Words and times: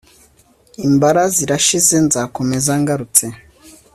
Imbara 0.87 1.23
zirashize 1.35 1.95
nzakomeza 2.05 2.71
ngarutse 2.81 3.25